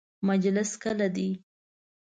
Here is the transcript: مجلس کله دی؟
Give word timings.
مجلس 0.27 0.71
کله 0.83 1.07
دی؟ 1.15 1.29